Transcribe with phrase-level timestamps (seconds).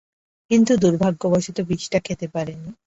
[0.51, 2.71] কিন্তু দূর্ভাগ্যবশত বিষটা খেতে পারে নি।